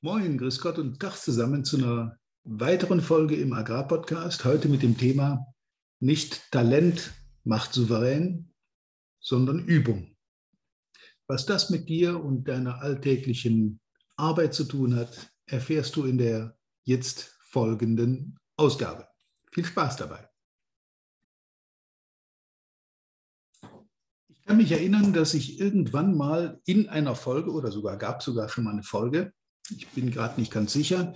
[0.00, 4.44] Moin, grüß Gott und Tag zusammen zu einer weiteren Folge im Agrarpodcast.
[4.44, 5.44] Heute mit dem Thema
[5.98, 8.54] nicht Talent macht souverän,
[9.18, 10.16] sondern Übung.
[11.26, 13.80] Was das mit dir und deiner alltäglichen
[14.16, 19.08] Arbeit zu tun hat, erfährst du in der jetzt folgenden Ausgabe.
[19.50, 20.28] Viel Spaß dabei.
[24.28, 28.48] Ich kann mich erinnern, dass ich irgendwann mal in einer Folge oder sogar gab sogar
[28.48, 29.32] schon mal eine Folge,
[29.70, 31.14] ich bin gerade nicht ganz sicher,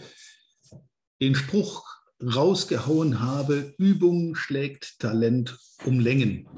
[1.20, 1.86] den Spruch
[2.22, 6.48] rausgehauen habe, Übung schlägt Talent um Längen.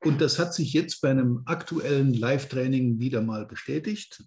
[0.00, 4.22] Und das hat sich jetzt bei einem aktuellen Live-Training wieder mal bestätigt.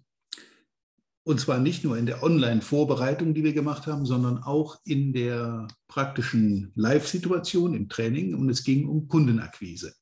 [1.24, 5.68] Und zwar nicht nur in der Online-Vorbereitung, die wir gemacht haben, sondern auch in der
[5.86, 8.34] praktischen Live-Situation im Training.
[8.34, 9.94] Und es ging um Kundenakquise.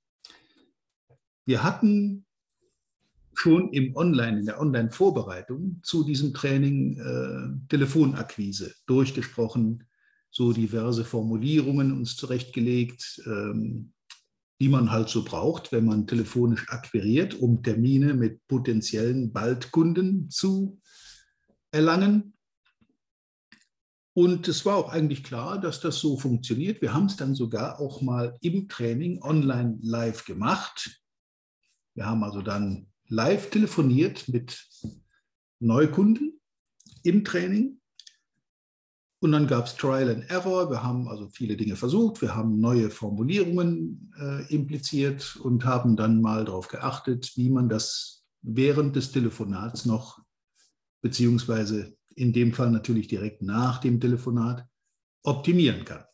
[1.45, 2.27] Wir hatten
[3.39, 9.85] schon im Online, in der Online-Vorbereitung zu diesem Training äh, Telefonakquise durchgesprochen,
[10.31, 13.93] so diverse Formulierungen uns zurechtgelegt, ähm,
[14.61, 20.81] die man halt so braucht, wenn man telefonisch akquiriert, um Termine mit potenziellen Baldkunden zu
[21.71, 22.33] erlangen.
[24.15, 26.81] Und es war auch eigentlich klar, dass das so funktioniert.
[26.81, 31.03] Wir haben es dann sogar auch mal im Training online live gemacht.
[31.95, 34.69] Wir haben also dann live telefoniert mit
[35.61, 36.41] Neukunden
[37.03, 37.81] im Training.
[39.21, 40.71] Und dann gab es Trial and Error.
[40.71, 42.21] Wir haben also viele Dinge versucht.
[42.21, 48.25] Wir haben neue Formulierungen äh, impliziert und haben dann mal darauf geachtet, wie man das
[48.43, 50.21] während des Telefonats noch,
[51.01, 54.67] beziehungsweise in dem Fall natürlich direkt nach dem Telefonat,
[55.23, 56.05] optimieren kann.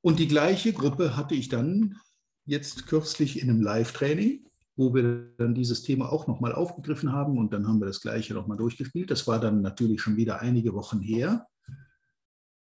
[0.00, 1.96] Und die gleiche Gruppe hatte ich dann
[2.44, 4.49] jetzt kürzlich in einem Live-Training
[4.80, 8.32] wo wir dann dieses Thema auch nochmal aufgegriffen haben und dann haben wir das gleiche
[8.32, 9.10] nochmal durchgespielt.
[9.10, 11.46] Das war dann natürlich schon wieder einige Wochen her.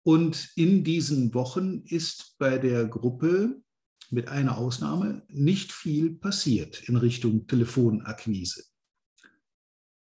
[0.03, 3.61] Und in diesen Wochen ist bei der Gruppe
[4.09, 8.63] mit einer Ausnahme nicht viel passiert in Richtung Telefonakquise.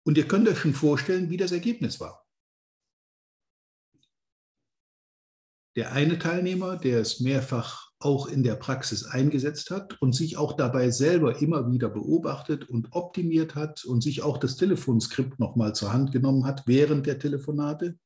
[0.06, 2.28] Und ihr könnt euch schon vorstellen, wie das Ergebnis war.
[5.76, 10.54] Der eine Teilnehmer, der es mehrfach auch in der Praxis eingesetzt hat und sich auch
[10.54, 15.94] dabei selber immer wieder beobachtet und optimiert hat und sich auch das Telefonskript nochmal zur
[15.94, 17.98] Hand genommen hat während der Telefonate.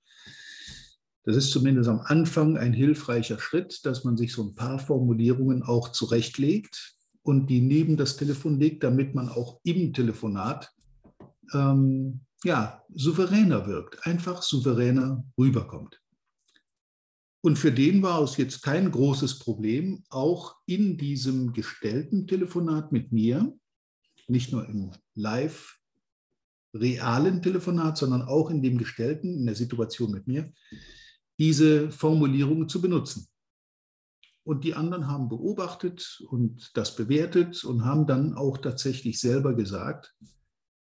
[1.24, 5.62] Das ist zumindest am Anfang ein hilfreicher Schritt, dass man sich so ein paar Formulierungen
[5.62, 10.72] auch zurechtlegt und die neben das Telefon legt, damit man auch im Telefonat
[11.54, 16.01] ähm, ja, souveräner wirkt, einfach souveräner rüberkommt.
[17.44, 23.12] Und für den war es jetzt kein großes Problem, auch in diesem gestellten Telefonat mit
[23.12, 23.58] mir,
[24.28, 25.80] nicht nur im live
[26.74, 30.54] realen Telefonat, sondern auch in dem gestellten, in der Situation mit mir,
[31.40, 33.28] diese Formulierungen zu benutzen.
[34.44, 40.16] Und die anderen haben beobachtet und das bewertet und haben dann auch tatsächlich selber gesagt,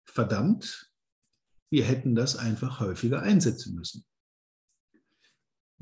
[0.05, 0.91] verdammt,
[1.69, 4.05] wir hätten das einfach häufiger einsetzen müssen.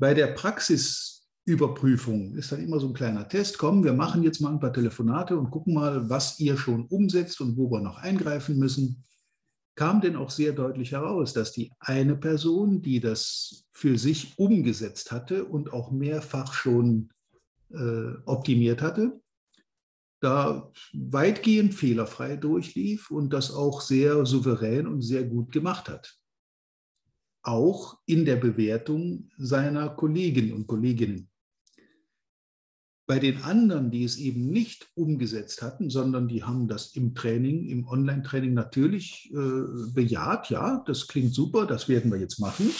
[0.00, 3.58] Bei der Praxisüberprüfung ist dann immer so ein kleiner Test.
[3.58, 7.42] Komm, wir machen jetzt mal ein paar Telefonate und gucken mal, was ihr schon umsetzt
[7.42, 9.04] und wo wir noch eingreifen müssen.
[9.74, 15.12] Kam denn auch sehr deutlich heraus, dass die eine Person, die das für sich umgesetzt
[15.12, 17.10] hatte und auch mehrfach schon
[17.68, 19.20] äh, optimiert hatte,
[20.20, 26.19] da weitgehend fehlerfrei durchlief und das auch sehr souverän und sehr gut gemacht hat
[27.42, 31.30] auch in der Bewertung seiner Kolleginnen und Kolleginnen.
[33.06, 37.66] Bei den anderen, die es eben nicht umgesetzt hatten, sondern die haben das im Training,
[37.66, 42.70] im Online-Training natürlich äh, bejaht, ja, das klingt super, das werden wir jetzt machen.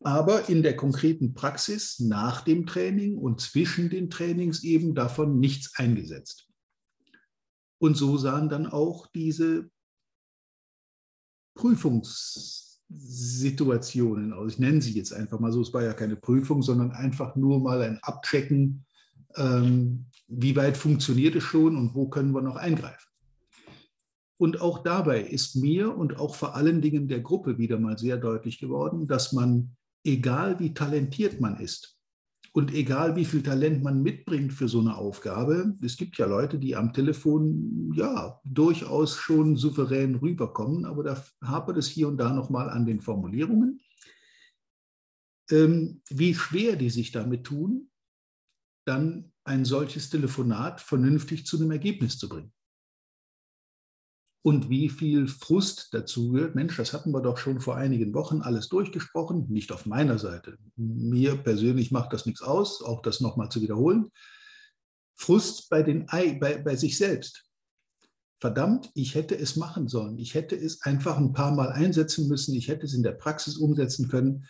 [0.00, 5.74] Aber in der konkreten Praxis nach dem Training und zwischen den Trainings eben davon nichts
[5.76, 6.48] eingesetzt.
[7.78, 9.68] Und so sahen dann auch diese
[11.54, 14.54] Prüfungs- Situationen aus.
[14.54, 15.60] Ich nenne sie jetzt einfach mal so.
[15.60, 18.84] Es war ja keine Prüfung, sondern einfach nur mal ein Abchecken,
[19.36, 23.08] ähm, wie weit funktioniert es schon und wo können wir noch eingreifen.
[24.38, 28.18] Und auch dabei ist mir und auch vor allen Dingen der Gruppe wieder mal sehr
[28.18, 31.96] deutlich geworden, dass man, egal wie talentiert man ist,
[32.56, 36.58] und egal, wie viel Talent man mitbringt für so eine Aufgabe, es gibt ja Leute,
[36.58, 42.32] die am Telefon ja durchaus schon souverän rüberkommen, aber da hapert es hier und da
[42.32, 43.82] nochmal an den Formulierungen.
[45.50, 47.90] Ähm, wie schwer die sich damit tun,
[48.86, 52.54] dann ein solches Telefonat vernünftig zu einem Ergebnis zu bringen.
[54.46, 56.54] Und wie viel Frust dazu gehört.
[56.54, 60.56] Mensch, das hatten wir doch schon vor einigen Wochen alles durchgesprochen, nicht auf meiner Seite.
[60.76, 64.12] Mir persönlich macht das nichts aus, auch das nochmal zu wiederholen.
[65.16, 67.42] Frust bei, den, bei, bei sich selbst.
[68.38, 70.16] Verdammt, ich hätte es machen sollen.
[70.16, 72.54] Ich hätte es einfach ein paar Mal einsetzen müssen.
[72.54, 74.46] Ich hätte es in der Praxis umsetzen können.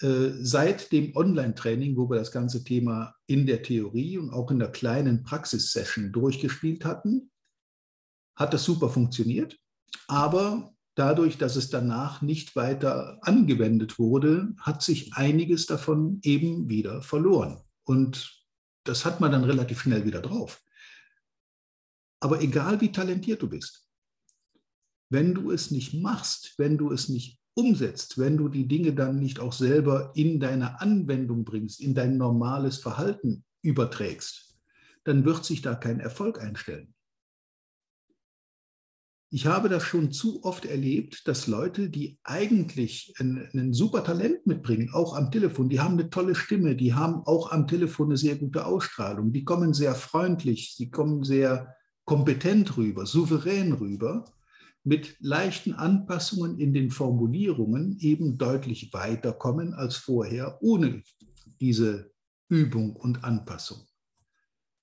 [0.00, 4.60] Äh, seit dem Online-Training, wo wir das ganze Thema in der Theorie und auch in
[4.60, 7.32] der kleinen Praxissession durchgespielt hatten,
[8.38, 9.58] hat das super funktioniert.
[10.06, 17.02] Aber dadurch, dass es danach nicht weiter angewendet wurde, hat sich einiges davon eben wieder
[17.02, 17.60] verloren.
[17.84, 18.44] Und
[18.84, 20.62] das hat man dann relativ schnell wieder drauf.
[22.20, 23.86] Aber egal wie talentiert du bist,
[25.10, 29.18] wenn du es nicht machst, wenn du es nicht umsetzt, wenn du die Dinge dann
[29.18, 34.56] nicht auch selber in deine Anwendung bringst, in dein normales Verhalten überträgst,
[35.04, 36.94] dann wird sich da kein Erfolg einstellen.
[39.30, 44.46] Ich habe das schon zu oft erlebt, dass Leute, die eigentlich ein, ein, super Talent
[44.46, 48.16] mitbringen, auch am Telefon, die haben eine tolle Stimme, die haben auch am Telefon eine
[48.16, 51.74] sehr gute Ausstrahlung, die kommen sehr freundlich, sie kommen sehr
[52.06, 54.24] kompetent rüber, souverän rüber,
[54.82, 61.02] mit leichten Anpassungen in den Formulierungen eben deutlich weiterkommen als vorher ohne
[61.60, 62.10] diese
[62.48, 63.86] Übung und Anpassung.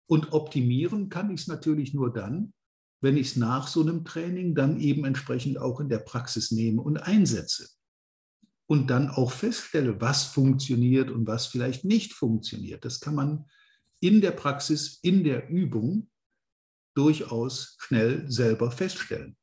[0.06, 2.54] Und optimieren kann ich es natürlich nur dann,
[3.06, 6.82] wenn ich es nach so einem Training dann eben entsprechend auch in der Praxis nehme
[6.82, 7.70] und einsetze.
[8.68, 12.84] Und dann auch feststelle, was funktioniert und was vielleicht nicht funktioniert.
[12.84, 13.46] Das kann man
[14.00, 16.10] in der Praxis, in der Übung
[16.96, 19.38] durchaus schnell selber feststellen.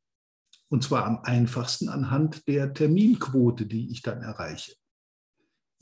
[0.68, 4.74] Und zwar am einfachsten anhand der Terminquote, die ich dann erreiche.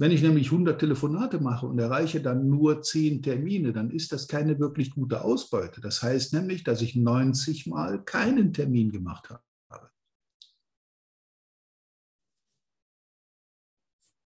[0.01, 4.29] Wenn ich nämlich 100 Telefonate mache und erreiche dann nur 10 Termine, dann ist das
[4.29, 5.83] keine wirklich gute Ausbeute.
[5.83, 9.91] Das heißt nämlich, dass ich 90 Mal keinen Termin gemacht habe.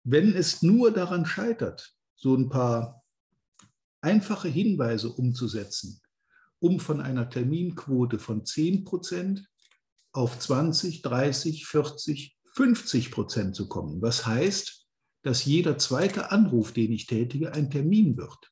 [0.03, 3.05] Wenn es nur daran scheitert, so ein paar
[4.01, 6.01] einfache Hinweise umzusetzen,
[6.59, 9.47] um von einer Terminquote von 10 Prozent
[10.13, 14.01] auf 20, 30, 40, 50 Prozent zu kommen.
[14.01, 14.80] Was heißt,
[15.23, 18.51] dass jeder zweite Anruf, den ich tätige, ein Termin wird,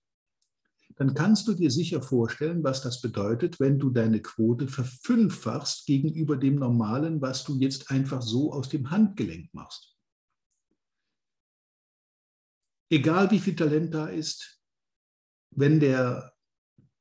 [0.96, 6.36] dann kannst du dir sicher vorstellen, was das bedeutet, wenn du deine Quote verfünffachst gegenüber
[6.36, 9.96] dem Normalen, was du jetzt einfach so aus dem Handgelenk machst.
[12.90, 14.60] Egal wie viel Talent da ist,
[15.50, 16.32] wenn der,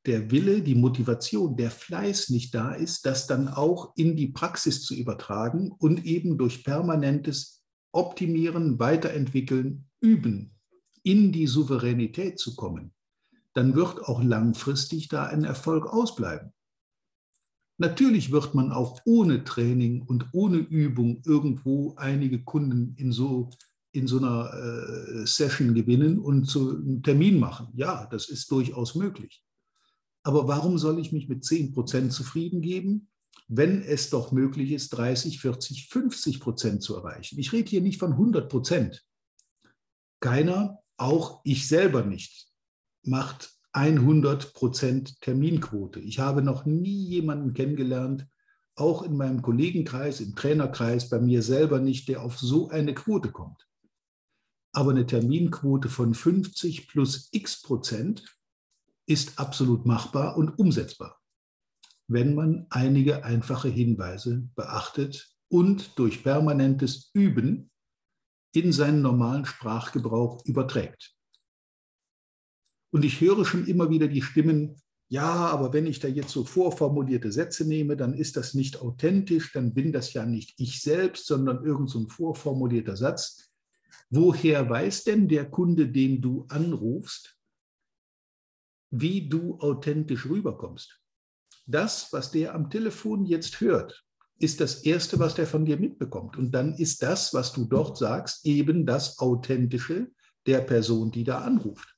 [0.06, 4.84] der Wille, die Motivation, der Fleiß nicht da ist, das dann auch in die Praxis
[4.84, 7.57] zu übertragen und eben durch permanentes
[7.98, 10.52] optimieren, weiterentwickeln, üben,
[11.04, 12.94] in die Souveränität zu kommen,
[13.54, 16.54] dann wird auch langfristig da ein Erfolg ausbleiben.
[17.80, 23.50] Natürlich wird man auch ohne Training und ohne Übung irgendwo einige Kunden in so,
[23.92, 27.70] in so einer äh, Session gewinnen und zu einem Termin machen.
[27.74, 29.44] Ja, das ist durchaus möglich.
[30.24, 33.10] Aber warum soll ich mich mit 10 Prozent zufrieden geben,
[33.48, 37.40] wenn es doch möglich ist, 30, 40, 50 Prozent zu erreichen.
[37.40, 39.06] Ich rede hier nicht von 100 Prozent.
[40.20, 42.50] Keiner, auch ich selber nicht,
[43.04, 46.00] macht 100 Prozent Terminquote.
[46.00, 48.28] Ich habe noch nie jemanden kennengelernt,
[48.76, 53.32] auch in meinem Kollegenkreis, im Trainerkreis, bei mir selber nicht, der auf so eine Quote
[53.32, 53.66] kommt.
[54.74, 58.38] Aber eine Terminquote von 50 plus x Prozent
[59.06, 61.20] ist absolut machbar und umsetzbar
[62.08, 67.70] wenn man einige einfache Hinweise beachtet und durch permanentes Üben
[68.54, 71.14] in seinen normalen Sprachgebrauch überträgt.
[72.92, 76.44] Und ich höre schon immer wieder die Stimmen, ja, aber wenn ich da jetzt so
[76.44, 81.28] vorformulierte Sätze nehme, dann ist das nicht authentisch, dann bin das ja nicht ich selbst,
[81.28, 83.52] sondern irgend so ein vorformulierter Satz.
[84.10, 87.38] Woher weiß denn der Kunde, den du anrufst,
[88.90, 91.02] wie du authentisch rüberkommst?
[91.68, 94.06] Das, was der am Telefon jetzt hört,
[94.40, 96.38] ist das Erste, was der von dir mitbekommt.
[96.38, 100.12] Und dann ist das, was du dort sagst, eben das Authentische
[100.46, 101.96] der Person, die da anruft.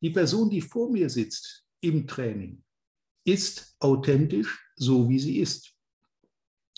[0.00, 2.62] Die Person, die vor mir sitzt im Training,
[3.24, 5.74] ist authentisch, so wie sie ist.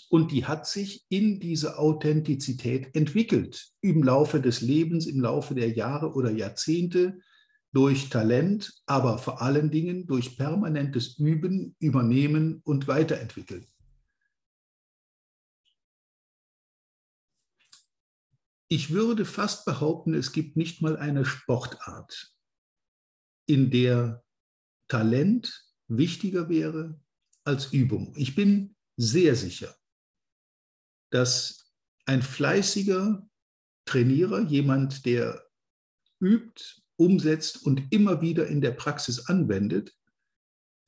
[0.09, 5.71] Und die hat sich in diese Authentizität entwickelt im Laufe des Lebens, im Laufe der
[5.71, 7.19] Jahre oder Jahrzehnte,
[7.75, 13.67] durch Talent, aber vor allen Dingen durch permanentes Üben, Übernehmen und Weiterentwickeln.
[18.69, 22.33] Ich würde fast behaupten, es gibt nicht mal eine Sportart,
[23.45, 24.23] in der
[24.87, 26.97] Talent wichtiger wäre
[27.43, 28.13] als Übung.
[28.15, 29.75] Ich bin sehr sicher,
[31.11, 31.73] dass
[32.05, 33.29] ein fleißiger
[33.83, 35.45] Trainierer, jemand, der
[36.21, 39.93] übt, umsetzt und immer wieder in der Praxis anwendet,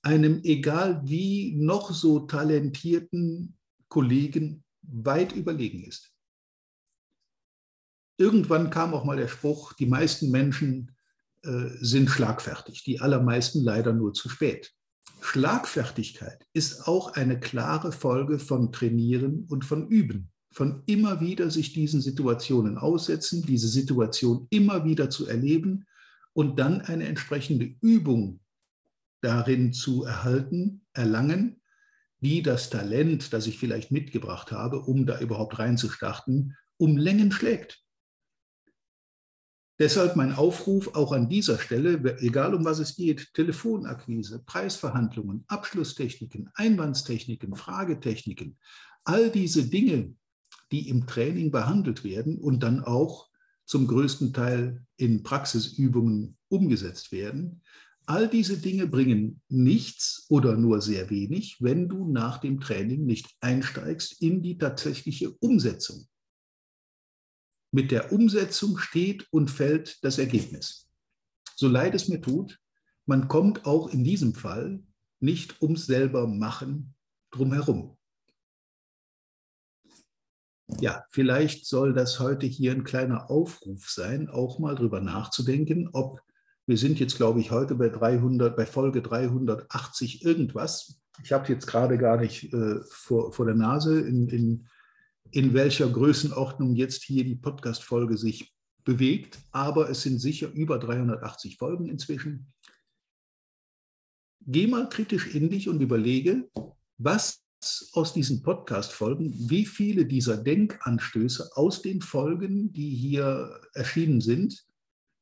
[0.02, 3.58] einem egal wie noch so talentierten
[3.90, 6.14] Kollegen weit überlegen ist.
[8.18, 10.96] Irgendwann kam auch mal der Spruch, die meisten Menschen
[11.44, 14.74] äh, sind schlagfertig, die allermeisten leider nur zu spät.
[15.22, 21.74] Schlagfertigkeit ist auch eine klare Folge von Trainieren und von Üben, von immer wieder sich
[21.74, 25.86] diesen Situationen aussetzen, diese Situation immer wieder zu erleben
[26.38, 28.42] und dann eine entsprechende Übung
[29.22, 31.64] darin zu erhalten, erlangen,
[32.20, 37.84] die das Talent, das ich vielleicht mitgebracht habe, um da überhaupt reinzustarten, um Längen schlägt.
[39.80, 46.52] Deshalb mein Aufruf auch an dieser Stelle, egal um was es geht, Telefonakquise, Preisverhandlungen, Abschlusstechniken,
[46.54, 48.60] Einwandstechniken, Fragetechniken,
[49.06, 50.14] all diese Dinge,
[50.72, 53.28] die im Training behandelt werden und dann auch
[53.68, 57.62] zum größten Teil in Praxisübungen umgesetzt werden,
[58.06, 63.30] all diese Dinge bringen nichts oder nur sehr wenig, wenn du nach dem Training nicht
[63.42, 66.08] einsteigst in die tatsächliche Umsetzung.
[67.74, 70.90] Mit der Umsetzung steht und fällt das Ergebnis.
[71.58, 72.60] So leid es mir tut,
[73.06, 74.82] man kommt auch in diesem Fall
[75.20, 76.96] nicht ums selber machen
[77.32, 77.97] drumherum.
[80.80, 86.22] Ja, vielleicht soll das heute hier ein kleiner Aufruf sein, auch mal drüber nachzudenken, ob
[86.66, 91.00] wir sind jetzt, glaube ich, heute bei 300, bei Folge 380 irgendwas.
[91.24, 94.68] Ich habe jetzt gerade gar nicht äh, vor, vor der Nase, in, in
[95.32, 101.58] in welcher Größenordnung jetzt hier die Podcast-Folge sich bewegt, aber es sind sicher über 380
[101.58, 102.54] Folgen inzwischen.
[104.42, 106.50] Geh mal kritisch in dich und überlege,
[106.98, 107.44] was
[107.94, 114.66] aus diesen Podcast-Folgen, wie viele dieser Denkanstöße aus den Folgen, die hier erschienen sind,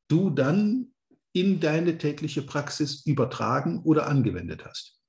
[0.08, 0.94] du dann
[1.34, 5.00] in deine tägliche Praxis übertragen oder angewendet hast.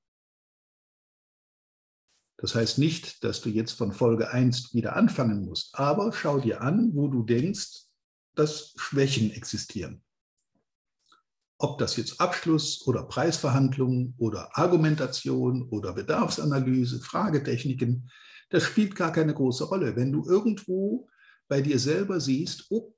[2.38, 6.60] Das heißt nicht, dass du jetzt von Folge 1 wieder anfangen musst, aber schau dir
[6.60, 7.86] an, wo du denkst,
[8.34, 10.02] dass Schwächen existieren.
[11.58, 18.10] Ob das jetzt Abschluss oder Preisverhandlungen oder Argumentation oder Bedarfsanalyse, Fragetechniken,
[18.50, 19.96] das spielt gar keine große Rolle.
[19.96, 21.08] Wenn du irgendwo
[21.48, 22.94] bei dir selber siehst, oh,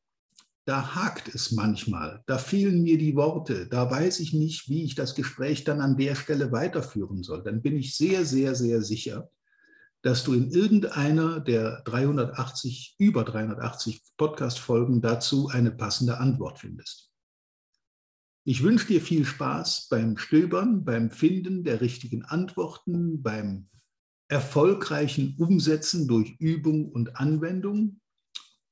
[0.64, 4.94] da hakt es manchmal, da fehlen mir die Worte, da weiß ich nicht, wie ich
[4.94, 9.30] das Gespräch dann an der Stelle weiterführen soll, dann bin ich sehr, sehr, sehr sicher,
[10.02, 17.10] dass du in irgendeiner der 380, über 380 Podcast-Folgen dazu eine passende Antwort findest.
[18.50, 23.68] Ich wünsche dir viel Spaß beim Stöbern, beim Finden der richtigen Antworten, beim
[24.28, 28.00] erfolgreichen Umsetzen durch Übung und Anwendung.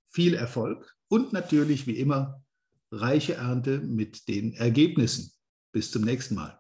[0.09, 2.43] Viel Erfolg und natürlich wie immer
[2.91, 5.33] reiche Ernte mit den Ergebnissen.
[5.73, 6.59] Bis zum nächsten Mal.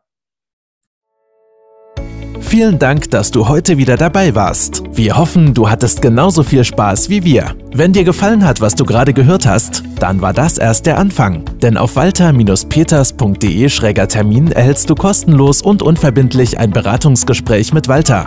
[2.40, 4.82] Vielen Dank, dass du heute wieder dabei warst.
[4.92, 7.56] Wir hoffen, du hattest genauso viel Spaß wie wir.
[7.72, 11.42] Wenn dir gefallen hat, was du gerade gehört hast, dann war das erst der Anfang.
[11.62, 18.26] Denn auf walter-peters.de-termin erhältst du kostenlos und unverbindlich ein Beratungsgespräch mit Walter.